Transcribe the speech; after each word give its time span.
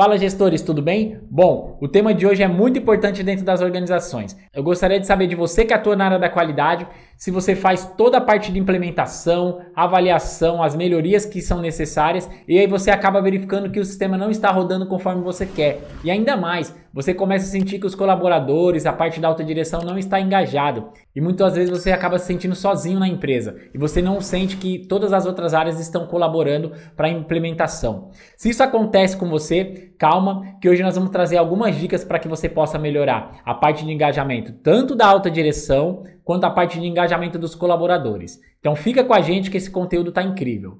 Fala 0.00 0.16
gestores, 0.16 0.62
tudo 0.62 0.80
bem? 0.80 1.18
Bom, 1.30 1.76
o 1.78 1.86
tema 1.86 2.14
de 2.14 2.26
hoje 2.26 2.42
é 2.42 2.48
muito 2.48 2.78
importante 2.78 3.22
dentro 3.22 3.44
das 3.44 3.60
organizações. 3.60 4.34
Eu 4.50 4.62
gostaria 4.62 4.98
de 4.98 5.06
saber 5.06 5.26
de 5.26 5.34
você 5.34 5.62
que 5.62 5.74
atua 5.74 5.94
na 5.94 6.06
área 6.06 6.18
da 6.18 6.30
qualidade, 6.30 6.88
se 7.20 7.30
você 7.30 7.54
faz 7.54 7.84
toda 7.98 8.16
a 8.16 8.20
parte 8.20 8.50
de 8.50 8.58
implementação, 8.58 9.60
avaliação, 9.76 10.62
as 10.62 10.74
melhorias 10.74 11.26
que 11.26 11.42
são 11.42 11.60
necessárias 11.60 12.30
e 12.48 12.58
aí 12.58 12.66
você 12.66 12.90
acaba 12.90 13.20
verificando 13.20 13.70
que 13.70 13.78
o 13.78 13.84
sistema 13.84 14.16
não 14.16 14.30
está 14.30 14.50
rodando 14.50 14.86
conforme 14.86 15.22
você 15.22 15.44
quer. 15.44 15.82
E 16.02 16.10
ainda 16.10 16.34
mais, 16.34 16.74
você 16.94 17.12
começa 17.12 17.44
a 17.44 17.48
sentir 17.48 17.78
que 17.78 17.84
os 17.86 17.94
colaboradores, 17.94 18.86
a 18.86 18.92
parte 18.94 19.20
da 19.20 19.28
alta 19.28 19.44
direção 19.44 19.82
não 19.82 19.98
está 19.98 20.18
engajado. 20.18 20.88
E 21.14 21.20
muitas 21.20 21.54
vezes 21.54 21.68
você 21.68 21.92
acaba 21.92 22.18
se 22.18 22.26
sentindo 22.26 22.54
sozinho 22.54 22.98
na 22.98 23.06
empresa 23.06 23.54
e 23.74 23.76
você 23.76 24.00
não 24.00 24.20
sente 24.22 24.56
que 24.56 24.78
todas 24.88 25.12
as 25.12 25.26
outras 25.26 25.52
áreas 25.52 25.78
estão 25.78 26.06
colaborando 26.06 26.72
para 26.96 27.08
a 27.08 27.10
implementação. 27.10 28.08
Se 28.34 28.48
isso 28.48 28.62
acontece 28.62 29.16
com 29.16 29.28
você, 29.28 29.92
calma, 29.98 30.56
que 30.58 30.70
hoje 30.70 30.82
nós 30.82 30.94
vamos 30.94 31.10
trazer 31.10 31.36
algumas 31.36 31.76
dicas 31.76 32.02
para 32.02 32.18
que 32.18 32.28
você 32.28 32.48
possa 32.48 32.78
melhorar 32.78 33.40
a 33.44 33.52
parte 33.52 33.84
de 33.84 33.92
engajamento, 33.92 34.52
tanto 34.62 34.96
da 34.96 35.06
alta 35.06 35.30
direção 35.30 36.04
quanto 36.30 36.44
a 36.44 36.50
parte 36.50 36.78
de 36.78 36.86
engajamento 36.86 37.40
dos 37.40 37.56
colaboradores. 37.56 38.40
Então 38.60 38.76
fica 38.76 39.02
com 39.02 39.12
a 39.12 39.20
gente 39.20 39.50
que 39.50 39.56
esse 39.56 39.68
conteúdo 39.68 40.10
está 40.10 40.22
incrível. 40.22 40.78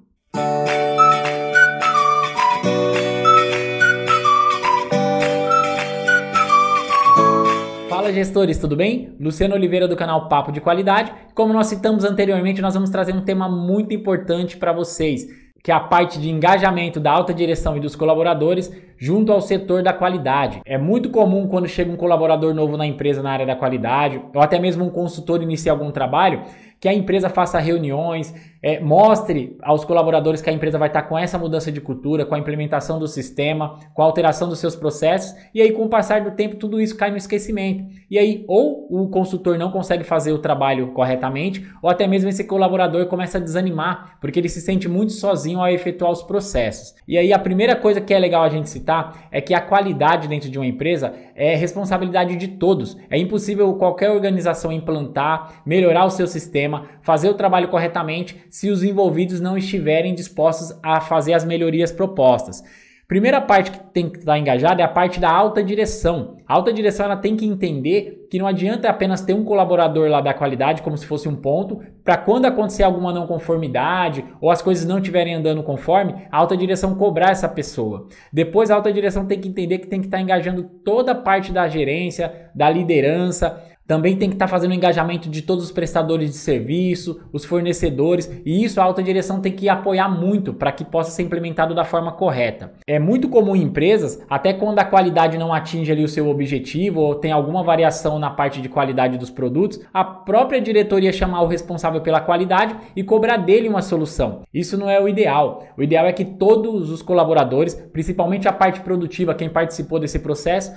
Fala 7.89 8.13
gestores, 8.13 8.59
tudo 8.59 8.77
bem? 8.77 9.17
Luciano 9.19 9.57
Oliveira 9.57 9.89
do 9.89 9.97
canal 9.97 10.29
Papo 10.29 10.53
de 10.53 10.61
Qualidade. 10.61 11.13
Como 11.35 11.53
nós 11.53 11.67
citamos 11.67 12.05
anteriormente, 12.05 12.63
nós 12.63 12.75
vamos 12.75 12.91
trazer 12.91 13.13
um 13.13 13.25
tema 13.25 13.49
muito 13.49 13.93
importante 13.93 14.57
para 14.57 14.73
vocês 14.73 15.50
que 15.63 15.71
é 15.71 15.75
a 15.75 15.81
parte 15.81 16.19
de 16.19 16.31
engajamento 16.31 16.99
da 16.99 17.13
alta 17.13 17.35
direção 17.35 17.77
e 17.77 17.81
dos 17.81 17.95
colaboradores 17.95 18.73
junto 18.97 19.33
ao 19.33 19.41
setor 19.41 19.83
da 19.83 19.93
qualidade. 19.93 20.61
É 20.65 20.77
muito 20.77 21.11
comum 21.11 21.47
quando 21.49 21.69
chega 21.69 21.91
um 21.91 21.97
colaborador 21.97 22.55
novo 22.55 22.77
na 22.77 22.87
empresa 22.87 23.23
na 23.23 23.31
área 23.31 23.47
da 23.47 23.57
qualidade, 23.57 24.21
ou 24.35 24.43
até 24.43 24.59
mesmo 24.59 24.85
um 24.85 24.91
consultor 24.91 25.43
inicia 25.43 25.73
algum 25.73 25.91
trabalho, 25.91 26.43
que 26.79 26.89
a 26.89 26.95
empresa 26.95 27.29
faça 27.29 27.59
reuniões, 27.59 28.35
é, 28.63 28.81
mostre 28.81 29.57
aos 29.63 29.85
colaboradores 29.85 30.43
que 30.43 30.51
a 30.51 30.53
empresa 30.53 30.79
vai 30.79 30.89
estar 30.89 31.03
com 31.03 31.19
essa 31.19 31.39
mudança 31.39 31.71
de 31.71 31.81
cultura, 31.81 32.27
com 32.27 32.35
a 32.35 32.39
implementação 32.39 32.99
do 32.99 33.07
sistema, 33.07 33.79
com 33.95 34.03
a 34.03 34.05
alteração 34.05 34.49
dos 34.49 34.59
seus 34.59 34.77
processos, 34.77 35.35
e 35.55 35.63
aí 35.63 35.73
com 35.73 35.85
o 35.85 35.89
passar 35.89 36.23
do 36.23 36.33
tempo 36.33 36.57
tudo 36.57 36.81
isso 36.81 36.97
cai 36.97 37.11
no 37.11 37.17
esquecimento. 37.17 37.85
E 38.11 38.19
aí 38.19 38.45
ou 38.49 38.87
o 38.91 39.09
consultor 39.09 39.57
não 39.57 39.71
consegue 39.71 40.05
fazer 40.05 40.33
o 40.33 40.39
trabalho 40.39 40.89
corretamente, 40.93 41.67
ou 41.83 41.89
até 41.89 42.07
mesmo 42.07 42.29
esse 42.29 42.45
colaborador 42.45 43.07
começa 43.07 43.39
a 43.39 43.41
desanimar, 43.41 44.19
porque 44.21 44.39
ele 44.39 44.49
se 44.49 44.61
sente 44.61 44.89
muito 44.89 45.13
sozinho 45.13 45.61
ao 45.61 45.69
efetuar 45.69 46.11
os 46.11 46.23
processos. 46.23 46.95
E 47.07 47.17
aí 47.17 47.33
a 47.33 47.39
primeira 47.39 47.77
coisa 47.77 48.01
que 48.01 48.13
é 48.13 48.19
legal 48.19 48.43
a 48.43 48.49
gente 48.49 48.69
citar 48.69 49.29
é 49.31 49.41
que 49.41 49.55
a 49.55 49.61
qualidade 49.61 50.29
dentro 50.29 50.51
de 50.51 50.59
uma 50.59 50.67
empresa 50.67 51.15
é 51.35 51.55
responsabilidade 51.55 52.37
de 52.37 52.49
todos. 52.49 52.97
É 53.09 53.19
impossível 53.19 53.73
qualquer 53.75 54.11
organização 54.11 54.73
implantar, 54.73 55.63
melhorar 55.65 56.05
o 56.05 56.11
seu 56.11 56.27
sistema 56.27 56.41
sistema, 56.41 56.87
fazer 57.03 57.29
o 57.29 57.35
trabalho 57.35 57.69
corretamente 57.69 58.43
se 58.51 58.69
os 58.69 58.83
envolvidos 58.83 59.41
não 59.41 59.57
estiverem 59.57 60.15
dispostos 60.15 60.79
a 60.83 61.01
fazer 61.01 61.33
as 61.33 61.45
melhorias 61.45 61.93
propostas. 61.93 62.63
Primeira 63.11 63.41
parte 63.41 63.73
que 63.73 63.79
tem 63.93 64.09
que 64.09 64.19
estar 64.19 64.39
engajada 64.39 64.83
é 64.83 64.85
a 64.85 64.89
parte 64.89 65.19
da 65.19 65.29
alta 65.29 65.65
direção. 65.65 66.37
A 66.47 66.55
alta 66.55 66.73
direção 66.73 67.07
ela 67.07 67.17
tem 67.17 67.35
que 67.35 67.45
entender 67.45 68.29
que 68.31 68.39
não 68.39 68.47
adianta 68.47 68.89
apenas 68.89 69.21
ter 69.21 69.35
um 69.35 69.43
colaborador 69.43 70.09
lá 70.09 70.21
da 70.21 70.33
qualidade 70.33 70.81
como 70.81 70.97
se 70.97 71.07
fosse 71.07 71.29
um 71.29 71.35
ponto, 71.35 71.81
para 72.05 72.17
quando 72.17 72.47
acontecer 72.47 72.85
alguma 72.85 73.13
não 73.13 73.27
conformidade 73.27 74.25
ou 74.41 74.49
as 74.49 74.63
coisas 74.63 74.87
não 74.87 74.99
estiverem 74.99 75.35
andando 75.35 75.61
conforme, 75.65 76.15
a 76.31 76.37
alta 76.37 76.57
direção 76.57 76.95
cobrar 76.95 77.33
essa 77.33 77.49
pessoa. 77.49 78.07
Depois 78.33 78.71
a 78.71 78.77
alta 78.77 78.93
direção 78.93 79.27
tem 79.27 79.41
que 79.41 79.49
entender 79.49 79.79
que 79.79 79.89
tem 79.89 79.99
que 79.99 80.07
estar 80.07 80.21
engajando 80.21 80.63
toda 80.63 81.11
a 81.11 81.17
parte 81.17 81.51
da 81.51 81.69
gerência, 81.69 82.49
da 82.55 82.71
liderança, 82.71 83.61
também 83.91 84.15
tem 84.15 84.29
que 84.29 84.37
estar 84.37 84.47
tá 84.47 84.49
fazendo 84.49 84.71
o 84.71 84.75
engajamento 84.75 85.29
de 85.29 85.43
todos 85.43 85.65
os 85.65 85.73
prestadores 85.73 86.31
de 86.31 86.37
serviço, 86.37 87.23
os 87.33 87.45
fornecedores, 87.45 88.31
e 88.47 88.63
isso 88.63 88.81
a 88.81 88.85
alta 88.85 89.03
direção 89.03 89.41
tem 89.41 89.51
que 89.51 89.69
apoiar 89.69 90.09
muito 90.09 90.55
para 90.55 90.71
que 90.71 90.85
possa 90.85 91.11
ser 91.11 91.25
implementado 91.25 91.75
da 91.75 91.83
forma 91.85 92.13
correta. 92.13 92.73
É 92.87 93.01
muito 93.01 93.29
comum 93.29 93.57
em 93.57 93.65
empresas, 93.65 94.25
até 94.31 94.53
quando 94.53 94.79
a 94.79 94.85
qualidade 94.85 95.37
não 95.37 95.53
atinge 95.53 95.91
ali 95.91 96.05
o 96.05 96.09
seu 96.09 96.29
objetivo 96.29 97.01
ou 97.01 97.17
tem 97.17 97.33
alguma 97.33 97.65
variação 97.65 98.17
na 98.17 98.31
parte 98.31 98.63
de 98.63 98.69
qualidade 98.69 99.19
dos 99.19 99.29
produtos, 99.29 99.81
a 99.93 100.05
própria 100.05 100.61
diretoria 100.61 101.13
chamar 101.13 101.43
o 101.43 101.49
responsável 101.49 102.01
pela 102.01 102.21
qualidade 102.21 102.77
e 102.95 103.03
cobrar 103.03 103.39
dele 103.39 103.69
uma 103.69 103.83
solução. 103.83 104.43
Isso 104.55 104.79
não 104.79 104.89
é 104.89 105.03
o 105.03 105.09
ideal. 105.09 105.65
O 105.77 105.83
ideal 105.83 106.07
é 106.07 106.13
que 106.13 106.25
todos 106.25 106.93
os 106.93 107.03
colaboradores, 107.03 107.75
principalmente 107.93 108.47
a 108.47 108.53
parte 108.53 108.83
produtiva, 108.83 109.35
quem 109.35 109.49
participou 109.49 109.99
desse 109.99 110.21
processo, 110.21 110.73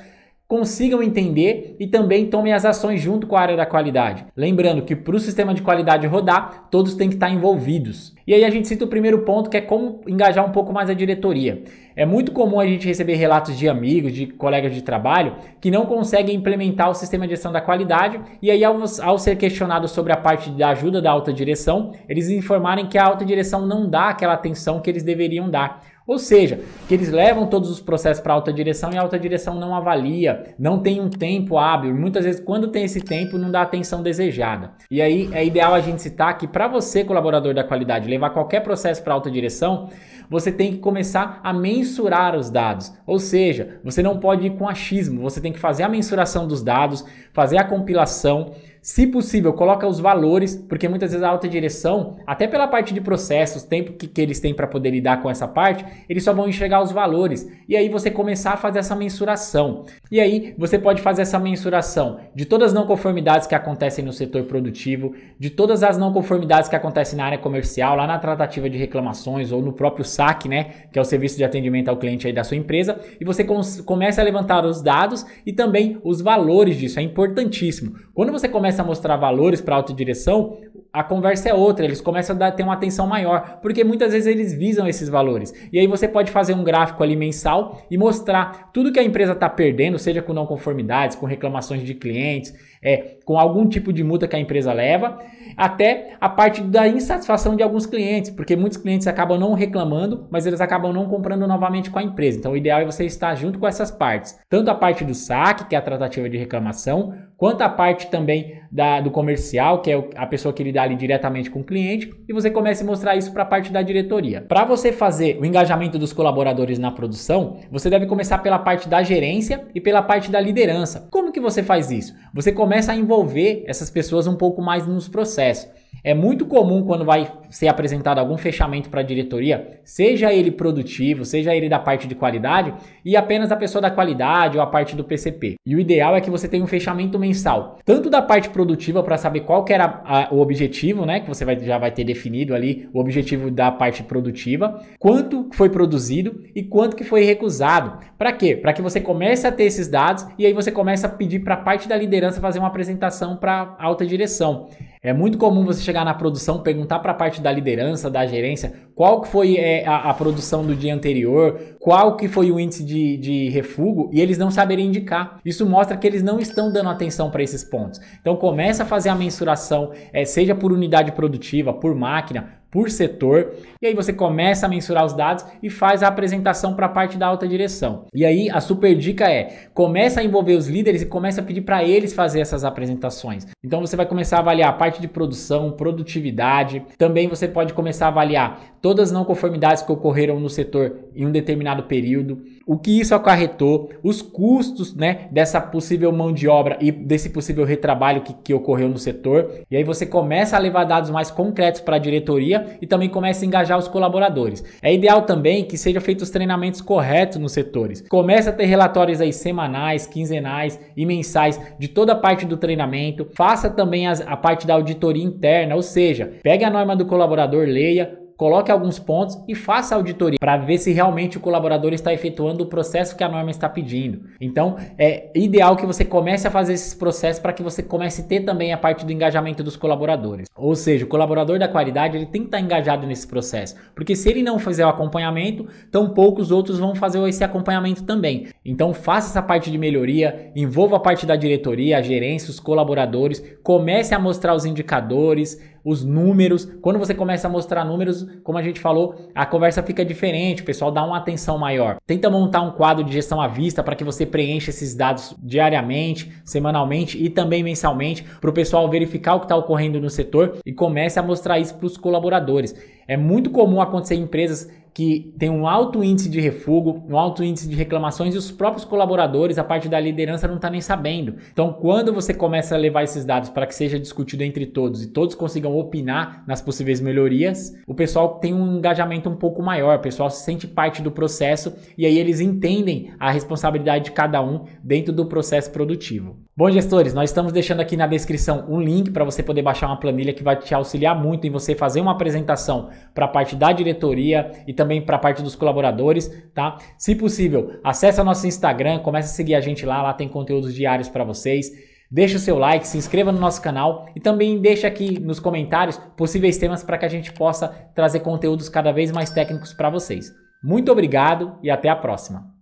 consigam 0.54 1.02
entender 1.02 1.76
e 1.80 1.88
também 1.88 2.28
tomem 2.28 2.54
as 2.54 2.64
ações 2.64 3.02
junto 3.02 3.26
com 3.26 3.36
a 3.36 3.42
área 3.42 3.58
da 3.58 3.66
qualidade. 3.66 4.24
Lembrando 4.38 4.84
que 4.84 4.96
para 4.96 5.16
o 5.16 5.20
sistema 5.20 5.52
de 5.52 5.64
qualidade 5.64 6.06
rodar, 6.06 6.68
todos 6.70 6.94
têm 6.94 7.10
que 7.10 7.16
estar 7.16 7.32
envolvidos. 7.32 8.14
E 8.28 8.36
aí 8.36 8.46
a 8.46 8.52
gente 8.52 8.68
cita 8.68 8.86
o 8.86 8.88
primeiro 8.88 9.24
ponto 9.24 9.50
que 9.50 9.58
é 9.58 9.62
como 9.62 10.02
engajar 10.08 10.46
um 10.48 10.52
pouco 10.52 10.72
mais 10.72 10.92
a 10.92 10.94
diretoria. 10.94 11.64
É 11.96 12.06
muito 12.06 12.32
comum 12.32 12.60
a 12.60 12.68
gente 12.68 12.88
receber 12.88 13.16
relatos 13.16 13.58
de 13.58 13.68
amigos, 13.68 14.14
de 14.14 14.28
colegas 14.28 14.76
de 14.76 14.84
trabalho 14.84 15.36
que 15.60 15.72
não 15.72 15.88
conseguem 15.88 16.36
implementar 16.36 16.90
o 16.90 16.94
sistema 16.94 17.26
de 17.26 17.32
gestão 17.32 17.52
da 17.52 17.60
qualidade 17.60 18.22
e 18.40 18.52
aí 18.52 18.64
ao, 18.64 18.78
ao 19.02 19.18
ser 19.18 19.36
questionado 19.36 19.88
sobre 19.88 20.14
a 20.14 20.18
parte 20.18 20.52
da 20.52 20.70
ajuda 20.70 21.02
da 21.02 21.10
alta 21.10 21.34
direção, 21.34 21.94
eles 22.08 22.30
informarem 22.30 22.86
que 22.86 22.98
a 22.98 23.06
alta 23.06 23.26
direção 23.26 23.66
não 23.66 23.90
dá 23.90 24.10
aquela 24.10 24.34
atenção 24.34 24.80
que 24.80 24.90
eles 24.90 25.04
deveriam 25.04 25.50
dar. 25.50 25.82
Ou 26.06 26.20
seja, 26.20 26.60
que 26.88 26.94
eles 26.94 27.10
levam 27.10 27.48
todos 27.48 27.70
os 27.70 27.80
processos 27.80 28.22
para 28.22 28.34
alta 28.34 28.52
direção 28.52 28.92
e 28.92 28.98
a 28.98 29.02
alta 29.02 29.18
direção 29.18 29.56
não 29.56 29.74
avalia, 29.74 30.54
não 30.60 30.80
tem 30.80 31.00
um 31.00 31.10
tempo 31.10 31.58
hábil. 31.58 31.96
Muitas 31.96 32.26
vezes, 32.26 32.42
quando 32.42 32.68
tem 32.68 32.84
esse 32.84 33.00
tempo, 33.00 33.38
não 33.38 33.50
dá 33.50 33.62
a 33.62 33.64
atenção 33.64 34.04
desejada. 34.04 34.72
E 34.92 35.02
aí 35.02 35.30
é 35.32 35.46
ideal 35.46 35.74
a 35.74 35.80
gente 35.80 36.02
citar 36.02 36.38
que 36.38 36.48
para 36.48 36.68
você, 36.68 37.06
colaborador 37.06 37.54
da 37.54 37.64
qualidade, 37.64 38.10
levar 38.10 38.32
qualquer 38.32 38.60
processo 38.62 39.02
para 39.02 39.14
alta 39.14 39.32
direção, 39.32 39.90
você 40.30 40.52
tem 40.52 40.74
que 40.74 40.80
começar 40.80 41.40
a 41.44 41.54
mensurar 41.54 42.36
os 42.36 42.50
dados. 42.50 42.94
Ou 43.06 43.20
seja, 43.20 43.80
você 43.84 44.04
não 44.04 44.20
pode 44.20 44.48
ir 44.48 44.58
com 44.58 44.68
achismo, 44.68 45.22
você 45.22 45.40
tem 45.40 45.54
que 45.54 45.60
fazer 45.60 45.84
a 45.84 45.90
mensuração 45.90 46.48
dos 46.48 46.62
dados, 46.62 47.06
fazer 47.32 47.58
a 47.58 47.64
compilação 47.64 48.54
se 48.84 49.08
possível, 49.08 49.54
coloca 49.54 49.88
os 49.88 49.98
valores, 49.98 50.58
porque 50.58 50.90
muitas 50.90 51.12
vezes 51.12 51.24
a 51.24 51.30
alta 51.30 51.48
direção, 51.48 52.18
até 52.28 52.48
pela 52.48 52.68
parte 52.68 52.94
de 52.94 53.00
processos, 53.00 53.64
tempo 53.64 53.94
que, 53.94 54.10
que 54.10 54.20
eles 54.20 54.42
têm 54.42 54.54
para 54.54 54.68
poder 54.68 54.92
lidar 54.92 55.22
com 55.22 55.30
essa 55.30 55.48
parte, 55.48 55.86
eles 56.08 56.24
só 56.24 56.34
vão 56.34 56.48
enxergar 56.48 56.82
os 56.82 56.92
valores. 56.92 57.50
E 57.68 57.76
aí 57.76 57.90
você 57.90 58.12
começar 58.12 58.54
a 58.54 58.58
fazer 58.58 58.80
essa 58.80 58.96
mensuração. 58.96 59.86
E 60.12 60.20
aí 60.20 60.54
você 60.58 60.78
pode 60.78 61.02
fazer 61.02 61.24
essa 61.24 61.40
mensuração 61.40 62.20
de 62.36 62.46
todas 62.46 62.68
as 62.68 62.74
não 62.74 62.86
conformidades 62.86 63.48
que 63.48 63.56
acontecem 63.56 64.04
no 64.04 64.14
setor 64.14 64.44
produtivo, 64.44 65.14
de 65.40 65.50
todas 65.50 65.84
as 65.84 65.98
não 65.98 66.14
conformidades 66.14 66.70
que 66.70 66.76
acontecem 66.76 67.18
na 67.18 67.26
área 67.26 67.38
comercial, 67.38 67.96
lá 67.96 68.08
na 68.08 68.20
tratativa 68.20 68.70
de 68.70 68.78
reclamações 68.78 69.52
ou 69.52 69.62
no 69.62 69.74
próprio 69.74 70.06
SAC, 70.06 70.48
né, 70.48 70.64
que 70.92 71.00
é 71.00 71.02
o 71.02 71.06
serviço 71.06 71.38
de 71.38 71.44
atendimento 71.44 71.90
ao 71.90 71.98
cliente 71.98 72.28
aí 72.28 72.34
da 72.34 72.44
sua 72.44 72.58
empresa, 72.58 73.00
e 73.20 73.26
você 73.26 73.44
começa 73.86 74.22
a 74.22 74.24
levantar 74.24 74.66
os 74.66 74.82
dados 74.82 75.26
e 75.46 75.54
também 75.54 76.00
os 76.04 76.22
valores 76.22 76.78
disso. 76.78 77.00
É 77.00 77.04
importantíssimo. 77.04 77.96
Quando 78.14 78.32
você 78.32 78.48
começa 78.48 78.84
a 78.84 78.86
mostrar 78.86 79.18
valores 79.18 79.60
para 79.60 79.74
a 79.74 79.78
autodireção, 79.78 80.60
a 80.94 81.04
conversa 81.04 81.50
é 81.50 81.54
outra, 81.54 81.84
eles 81.84 82.00
começam 82.00 82.36
a 82.36 82.40
dar, 82.40 82.52
ter 82.52 82.62
uma 82.62 82.74
atenção 82.74 83.08
maior, 83.08 83.58
porque 83.60 83.84
muitas 83.84 84.14
vezes 84.14 84.28
eles 84.28 84.54
visam 84.54 84.88
esses 84.88 85.10
valores. 85.10 85.52
E 85.74 85.80
aí 85.80 85.88
você 85.88 86.08
pode 86.08 86.30
fazer 86.30 86.54
um 86.54 86.64
gráfico 86.64 87.02
ali 87.02 87.16
mensal 87.16 87.82
e 87.90 87.98
mostrar 87.98 88.70
tudo 88.72 88.92
que 88.92 89.00
a 89.00 89.04
empresa 89.04 89.32
está 89.32 89.50
perdendo, 89.50 89.98
seja 89.98 90.22
com 90.22 90.32
não 90.32 90.46
conformidades, 90.46 91.16
com 91.16 91.26
reclamações 91.26 91.84
de 91.84 91.96
clientes, 91.96 92.54
é, 92.84 93.18
com 93.26 93.40
algum 93.40 93.68
tipo 93.68 93.94
de 93.94 94.04
multa 94.04 94.28
que 94.28 94.36
a 94.36 94.40
empresa 94.40 94.74
leva, 94.74 95.18
até 95.56 96.16
a 96.20 96.28
parte 96.28 96.62
da 96.62 96.88
insatisfação 96.88 97.56
de 97.56 97.64
alguns 97.64 97.86
clientes, 97.86 98.32
porque 98.32 98.56
muitos 98.56 98.78
clientes 98.78 99.08
acabam 99.08 99.40
não 99.40 99.54
reclamando, 99.54 100.28
mas 100.30 100.46
eles 100.46 100.62
acabam 100.62 100.92
não 100.92 101.08
comprando 101.08 101.48
novamente 101.48 101.90
com 101.90 102.00
a 102.00 102.04
empresa. 102.04 102.40
Então 102.40 102.52
o 102.52 102.58
ideal 102.58 102.82
é 102.82 102.86
você 102.86 103.06
estar 103.06 103.34
junto 103.36 103.60
com 103.60 103.68
essas 103.68 103.92
partes, 103.92 104.40
tanto 104.50 104.70
a 104.70 104.76
parte 104.76 105.04
do 105.04 105.14
saque, 105.14 105.66
que 105.66 105.76
é 105.76 105.78
a 105.78 105.82
tratativa 105.82 106.30
de 106.30 106.38
reclamação, 106.38 107.14
quanto 107.38 107.62
a 107.62 107.70
parte 107.70 108.08
também 108.08 108.62
da, 108.74 109.00
do 109.00 109.12
comercial, 109.12 109.84
que 109.84 109.92
é 109.92 110.10
a 110.16 110.26
pessoa 110.26 110.52
que 110.52 110.64
lida 110.64 110.82
ali 110.82 110.96
diretamente 110.96 111.52
com 111.52 111.60
o 111.60 111.64
cliente, 111.64 112.12
e 112.28 112.34
você 112.34 112.50
começa 112.50 112.84
a 112.84 112.88
mostrar 112.88 113.16
isso 113.16 113.32
para 113.32 113.44
a 113.44 113.46
parte 113.46 113.72
da 113.72 113.84
diretoria. 113.84 114.42
Para 114.42 114.66
você 114.66 114.92
fazer 114.92 115.38
o 115.40 115.46
engajamento 115.46 116.00
dos 116.00 116.12
colaboradores 116.12 116.80
na 116.80 116.90
produção, 116.90 117.60
você 117.70 117.88
deve 117.88 118.08
começar 118.08 118.40
pela 118.40 118.58
parte 118.58 118.90
da 118.90 119.04
gerência 119.04 119.68
e 119.76 119.80
pela 119.80 120.02
parte 120.02 120.32
da 120.32 120.40
liderança. 120.40 121.08
Como 121.12 121.32
que 121.32 121.40
você 121.40 121.62
faz 121.62 121.92
isso? 121.92 122.16
Você 122.34 122.52
começa 122.52 122.92
a 122.92 122.96
envolver 122.96 123.64
essas 123.68 123.92
pessoas 123.92 124.26
um 124.26 124.36
pouco 124.36 124.60
mais 124.60 124.88
nos 124.88 125.08
processos. 125.08 125.70
É 126.04 126.14
muito 126.14 126.46
comum 126.46 126.84
quando 126.84 127.06
vai 127.06 127.32
ser 127.50 127.70
apresentado 127.70 128.18
algum 128.18 128.36
fechamento 128.36 128.90
para 128.90 129.00
a 129.00 129.04
diretoria, 129.04 129.80
seja 129.86 130.34
ele 130.34 130.52
produtivo, 130.52 131.24
seja 131.24 131.56
ele 131.56 131.70
da 131.70 131.80
parte 131.80 132.08
de 132.08 132.16
qualidade, 132.16 132.74
e 133.06 133.16
apenas 133.16 133.52
a 133.52 133.56
pessoa 133.56 133.82
da 133.82 133.92
qualidade 133.92 134.58
ou 134.58 134.64
a 134.64 134.68
parte 134.68 134.96
do 134.96 135.04
PCP. 135.04 135.56
E 135.66 135.76
o 135.76 135.80
ideal 135.80 136.16
é 136.16 136.20
que 136.20 136.30
você 136.30 136.48
tenha 136.48 136.64
um 136.64 136.68
fechamento 136.68 137.18
mensal, 137.18 137.78
tanto 137.86 138.10
da 138.10 138.22
parte 138.22 138.50
produtiva 138.50 139.02
para 139.02 139.18
saber 139.18 139.42
qual 139.42 139.64
que 139.64 139.72
era 139.72 140.02
a, 140.04 140.34
o 140.34 140.42
objetivo, 140.42 141.06
né, 141.06 141.22
que 141.22 141.30
você 141.30 141.46
vai, 141.46 141.58
já 141.60 141.78
vai 141.78 141.92
ter 141.92 142.04
definido 142.04 142.54
ali 142.54 142.90
o 142.92 143.00
objetivo 143.00 143.50
da 143.50 143.72
parte 143.72 144.04
produtiva, 144.04 144.82
quanto 145.00 145.48
foi 145.54 145.70
produzido 145.70 146.42
e 146.54 146.64
quanto 146.64 146.98
que 146.98 147.04
foi 147.04 147.24
recusado. 147.24 148.00
Para 148.18 148.34
quê? 148.34 148.58
Para 148.58 148.74
que 148.74 148.82
você 148.82 149.00
comece 149.00 149.48
a 149.48 149.52
ter 149.52 149.64
esses 149.64 149.88
dados 149.88 150.28
e 150.38 150.46
aí 150.46 150.54
você 150.54 150.72
começa 150.72 151.08
a 151.08 151.10
pedir 151.10 151.40
para 151.40 151.54
a 151.54 151.58
parte 151.58 151.88
da 151.88 151.96
liderança 151.96 152.42
fazer 152.42 152.60
uma 152.60 152.68
apresentação 152.68 153.38
para 153.38 153.76
alta 153.80 154.06
direção. 154.06 154.68
É 155.06 155.12
muito 155.12 155.38
comum 155.38 155.66
você 155.66 155.82
chegar 155.82 156.06
na 156.06 156.14
produção, 156.14 156.62
perguntar 156.62 157.00
para 157.00 157.12
a 157.12 157.16
parte 157.16 157.42
da 157.42 157.52
liderança, 157.52 158.10
da 158.10 158.26
gerência, 158.26 158.74
qual 158.96 159.20
que 159.20 159.28
foi 159.28 159.58
é, 159.58 159.86
a, 159.86 160.10
a, 160.10 160.14
produção 160.14 160.66
do 160.66 160.74
dia 160.74 160.96
anterior, 160.96 161.60
qual 161.78 162.16
que 162.16 162.30
foi 162.30 162.50
o 162.50 162.58
índice 162.58 162.86
de, 162.86 163.18
de 163.18 163.50
refúgio 163.50 164.10
e 164.14 164.22
eles 164.22 164.38
não 164.38 164.50
saberem 164.50 164.88
indicar. 164.88 165.42
Isso 165.44 165.66
mostra 165.66 165.98
que 165.98 166.08
eles 166.08 166.24
não 166.24 166.40
estão 166.40 166.72
dando 166.72 166.88
atenção 166.88 167.30
para 167.30 167.44
esses 167.44 167.66
pontos. 167.66 168.00
Então 168.22 168.38
começa 168.38 168.84
a 168.84 168.86
fazer 168.86 169.10
a 169.10 169.16
mensuração, 169.16 169.92
é, 170.14 170.24
seja 170.24 170.56
por 170.56 170.72
unidade 170.72 171.12
produtiva, 171.12 171.74
por 171.74 171.94
máquina, 171.94 172.63
por 172.74 172.90
setor, 172.90 173.54
e 173.80 173.86
aí 173.86 173.94
você 173.94 174.12
começa 174.12 174.66
a 174.66 174.70
mensurar 174.70 175.06
os 175.06 175.14
dados 175.14 175.46
e 175.62 175.70
faz 175.70 176.02
a 176.02 176.08
apresentação 176.08 176.74
para 176.74 176.88
a 176.88 176.90
parte 176.90 177.20
da 177.20 177.28
alta 177.28 177.48
direção. 177.48 178.08
E 178.12 178.26
aí 178.26 178.50
a 178.50 178.60
super 178.60 178.96
dica 178.96 179.30
é: 179.30 179.68
começa 179.76 180.20
a 180.20 180.24
envolver 180.24 180.56
os 180.56 180.68
líderes 180.68 181.04
e 181.04 181.06
começa 181.06 181.40
a 181.40 181.44
pedir 181.44 181.62
para 181.62 181.84
eles 181.84 182.14
fazer 182.14 182.40
essas 182.40 182.66
apresentações. 182.66 183.46
Então 183.64 183.80
você 183.80 183.96
vai 183.96 184.08
começar 184.08 184.38
a 184.38 184.40
avaliar 184.40 184.70
a 184.72 184.74
parte 184.74 185.00
de 185.00 185.08
produção, 185.08 185.72
produtividade. 185.72 186.84
Também 186.98 187.28
você 187.28 187.48
pode 187.48 187.74
começar 187.74 188.08
a 188.08 188.10
avaliar 188.10 188.60
todas 188.82 189.10
as 189.10 189.12
não 189.14 189.24
conformidades 189.24 189.84
que 189.84 189.92
ocorreram 189.92 190.40
no 190.40 190.50
setor 190.50 190.98
em 191.16 191.26
um 191.26 191.32
determinado 191.32 191.84
período, 191.84 192.44
o 192.66 192.78
que 192.78 193.00
isso 193.00 193.16
acarretou, 193.16 193.90
os 194.04 194.22
custos, 194.22 194.94
né, 194.94 195.28
dessa 195.32 195.62
possível 195.62 196.12
mão 196.12 196.34
de 196.34 196.48
obra 196.48 196.78
e 196.82 196.92
desse 196.92 197.30
possível 197.30 197.64
retrabalho 197.64 198.22
que, 198.22 198.34
que 198.34 198.54
ocorreu 198.54 198.90
no 198.90 198.98
setor. 198.98 199.52
E 199.72 199.78
aí 199.78 199.84
você 199.84 200.06
começa 200.06 200.58
a 200.58 200.60
levar 200.60 200.84
dados 200.84 201.10
mais 201.10 201.32
concretos 201.32 201.80
para 201.80 201.96
a 201.96 202.00
diretoria 202.00 202.63
e 202.82 202.88
também 202.88 203.10
comece 203.10 203.44
a 203.44 203.48
engajar 203.48 203.78
os 203.78 203.88
colaboradores. 203.88 204.64
É 204.82 204.94
ideal 204.94 205.24
também 205.24 205.64
que 205.64 205.78
sejam 205.78 206.02
feitos 206.02 206.24
os 206.24 206.30
treinamentos 206.30 206.82
corretos 206.82 207.38
nos 207.38 207.52
setores. 207.52 208.04
Comece 208.10 208.50
a 208.50 208.54
ter 208.54 208.66
relatórios 208.66 209.22
aí 209.22 209.34
semanais, 209.34 210.08
quinzenais 210.08 210.80
e 210.96 211.06
mensais 211.06 211.60
de 211.78 211.88
toda 211.88 212.14
a 212.14 212.16
parte 212.16 212.46
do 212.46 212.58
treinamento. 212.58 213.28
Faça 213.34 213.70
também 213.70 214.08
as, 214.08 214.22
a 214.22 214.36
parte 214.36 214.66
da 214.66 214.74
auditoria 214.74 215.24
interna, 215.24 215.76
ou 215.76 215.82
seja, 215.82 216.34
pegue 216.42 216.64
a 216.64 216.70
norma 216.70 216.96
do 216.96 217.06
colaborador, 217.06 217.66
leia, 217.66 218.23
coloque 218.44 218.70
alguns 218.70 219.00
pontos 219.00 219.42
e 219.48 219.56
faça 219.56 219.96
auditoria 219.96 220.38
para 220.38 220.58
ver 220.58 220.78
se 220.78 220.92
realmente 220.92 221.38
o 221.38 221.40
colaborador 221.40 221.94
está 221.94 222.14
efetuando 222.14 222.66
o 222.66 222.68
processo 222.68 223.16
que 223.16 223.24
a 223.24 223.30
norma 223.30 223.50
está 223.50 223.70
pedindo. 223.70 224.26
Então, 224.42 224.76
é 224.98 225.32
ideal 225.34 225.78
que 225.78 225.86
você 225.86 226.04
comece 226.04 226.46
a 226.46 226.52
fazer 226.52 226.74
esses 226.74 226.94
processos 226.94 227.42
para 227.42 227.54
que 227.54 227.64
você 227.64 227.82
comece 227.82 228.20
a 228.20 228.26
ter 228.26 228.42
também 228.42 228.74
a 228.74 228.78
parte 228.78 229.06
do 229.06 229.14
engajamento 229.14 229.64
dos 229.64 229.78
colaboradores. 229.78 230.50
Ou 230.58 230.76
seja, 230.76 231.06
o 231.06 231.08
colaborador 231.08 231.58
da 231.58 231.70
qualidade 231.70 232.18
ele 232.18 232.26
tem 232.26 232.42
que 232.42 232.48
estar 232.50 232.60
engajado 232.60 233.08
nesse 233.08 233.26
processo, 233.26 233.78
porque 233.96 234.14
se 234.14 234.30
ele 234.30 234.44
não 234.44 234.60
fizer 234.60 234.86
o 234.86 234.90
acompanhamento, 234.90 235.66
tão 235.90 236.10
poucos 236.10 236.52
outros 236.52 236.80
vão 236.80 236.94
fazer 236.96 237.26
esse 237.30 237.46
acompanhamento 237.46 238.04
também. 238.04 238.48
Então, 238.66 238.94
faça 238.94 239.30
essa 239.30 239.42
parte 239.42 239.72
de 239.72 239.78
melhoria, 239.78 240.52
envolva 240.54 240.98
a 240.98 241.00
parte 241.00 241.26
da 241.26 241.38
diretoria, 241.38 241.98
a 241.98 242.02
gerência, 242.02 242.50
os 242.50 242.60
colaboradores, 242.60 243.42
comece 243.64 244.14
a 244.14 244.20
mostrar 244.20 244.54
os 244.54 244.66
indicadores, 244.66 245.62
os 245.84 246.04
números. 246.04 246.66
Quando 246.82 247.00
você 247.00 247.14
começa 247.14 247.48
a 247.48 247.52
mostrar 247.52 247.84
números, 247.84 248.26
como 248.44 248.58
a 248.58 248.62
gente 248.62 248.80
falou, 248.80 249.16
a 249.34 249.46
conversa 249.46 249.84
fica 249.84 250.06
diferente, 250.06 250.62
o 250.62 250.66
pessoal 250.66 250.92
dá 250.92 251.04
uma 251.04 251.18
atenção 251.18 251.58
maior. 251.58 251.98
Tenta 252.06 252.30
montar 252.30 252.62
um 252.62 252.72
quadro 252.72 253.04
de 253.04 253.12
gestão 253.12 253.42
à 253.42 253.48
vista 253.48 253.84
para 253.84 253.96
que 253.96 254.04
você 254.04 254.26
preencha 254.26 254.70
esses 254.70 254.96
dados 254.96 255.36
diariamente, 255.40 256.32
semanalmente 256.46 257.22
e 257.22 257.30
também 257.30 257.64
mensalmente, 257.64 258.24
para 258.40 258.50
o 258.50 258.54
pessoal 258.54 258.90
verificar 258.90 259.36
o 259.36 259.40
que 259.40 259.46
está 259.46 259.56
ocorrendo 259.56 260.00
no 260.00 260.10
setor 260.10 260.58
e 260.66 260.72
comece 260.72 261.20
a 261.20 261.24
mostrar 261.24 261.60
isso 261.60 261.76
para 261.76 261.88
os 261.88 261.98
colaboradores. 261.98 262.76
É 263.08 263.18
muito 263.18 263.50
comum 263.50 263.82
acontecer 263.82 264.16
em 264.16 264.22
empresas 264.22 264.70
que 264.94 265.34
tem 265.38 265.50
um 265.50 265.68
alto 265.68 266.04
índice 266.04 266.30
de 266.30 266.40
refúgio, 266.40 267.04
um 267.10 267.18
alto 267.18 267.44
índice 267.44 267.68
de 267.68 267.76
reclamações 267.76 268.36
e 268.36 268.38
os 268.38 268.52
próprios 268.52 268.86
colaboradores, 268.86 269.58
a 269.58 269.64
parte 269.64 269.90
da 269.90 270.00
liderança 270.00 270.48
não 270.48 270.56
está 270.58 270.70
nem 270.70 270.82
sabendo. 270.82 271.36
Então, 271.52 271.74
quando 271.74 272.14
você 272.14 272.34
começa 272.34 272.76
a 272.76 272.78
levar 272.78 273.04
esses 273.04 273.26
dados 273.26 273.50
para 273.50 273.66
que 273.66 273.76
seja 273.76 274.00
discutido 274.00 274.44
entre 274.44 274.66
todos 274.66 275.04
e 275.04 275.08
todos 275.08 275.36
consigam 275.36 275.76
opinar 275.78 276.44
nas 276.48 276.62
possíveis 276.62 277.02
melhorias, 277.02 277.74
o 277.88 277.94
pessoal 277.94 278.40
tem 278.40 278.54
um 278.54 278.78
engajamento 278.78 279.30
um 279.30 279.36
pouco 279.36 279.64
maior, 279.64 279.98
o 279.98 280.02
pessoal 280.02 280.30
se 280.30 280.44
sente 280.44 280.68
parte 280.68 281.02
do 281.02 281.12
processo 281.12 281.74
e 281.98 282.06
aí 282.06 282.18
eles 282.18 282.40
entendem 282.40 283.14
a 283.20 283.32
responsabilidade 283.32 284.06
de 284.06 284.12
cada 284.12 284.44
um 284.44 284.66
dentro 284.84 285.14
do 285.14 285.26
processo 285.26 285.72
produtivo. 285.72 286.38
Bom, 286.56 286.70
gestores, 286.70 287.16
nós 287.16 287.32
estamos 287.32 287.52
deixando 287.52 287.80
aqui 287.80 287.98
na 287.98 288.06
descrição 288.06 288.66
um 288.70 288.80
link 288.80 289.10
para 289.10 289.26
você 289.26 289.42
poder 289.42 289.64
baixar 289.64 289.88
uma 289.88 290.00
planilha 290.00 290.34
que 290.34 290.44
vai 290.44 290.56
te 290.56 290.72
auxiliar 290.76 291.20
muito 291.20 291.48
em 291.48 291.50
você 291.50 291.74
fazer 291.74 292.00
uma 292.00 292.12
apresentação 292.12 292.90
para 293.12 293.26
a 293.26 293.28
parte 293.28 293.56
da 293.56 293.72
diretoria 293.72 294.52
e 294.68 294.72
também 294.72 294.83
para 295.06 295.16
a 295.16 295.20
parte 295.20 295.42
dos 295.42 295.56
colaboradores, 295.56 296.30
tá? 296.54 296.78
Se 296.98 297.16
possível, 297.16 297.80
acesse 297.84 298.22
nosso 298.24 298.48
Instagram, 298.48 299.00
comece 299.00 299.32
a 299.32 299.36
seguir 299.36 299.56
a 299.56 299.62
gente 299.62 299.86
lá, 299.86 300.02
lá 300.02 300.14
tem 300.14 300.28
conteúdos 300.28 300.74
diários 300.74 301.10
para 301.10 301.24
vocês. 301.24 301.72
Deixe 302.10 302.36
o 302.36 302.40
seu 302.40 302.60
like, 302.60 302.88
se 302.88 302.98
inscreva 302.98 303.32
no 303.32 303.40
nosso 303.40 303.60
canal 303.62 304.06
e 304.16 304.20
também 304.20 304.62
deixe 304.62 304.86
aqui 304.86 305.20
nos 305.20 305.40
comentários 305.40 305.98
possíveis 306.16 306.58
temas 306.58 306.84
para 306.84 306.98
que 306.98 307.06
a 307.06 307.10
gente 307.10 307.34
possa 307.34 307.68
trazer 307.96 308.20
conteúdos 308.20 308.70
cada 308.70 308.92
vez 308.92 309.12
mais 309.12 309.32
técnicos 309.32 309.74
para 309.74 309.90
vocês. 309.90 310.32
Muito 310.64 310.92
obrigado 310.92 311.58
e 311.64 311.72
até 311.72 311.90
a 311.90 311.96
próxima. 311.96 312.53